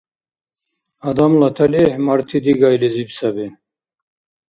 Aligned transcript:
Адамла 1.07 1.49
талихӀ 1.57 1.95
марти 2.05 2.37
дигайлизиб 2.45 3.09
саби. 3.17 3.47